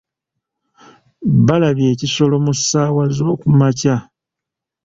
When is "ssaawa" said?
2.57-3.03